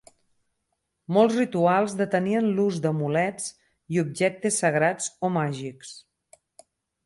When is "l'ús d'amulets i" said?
2.61-4.03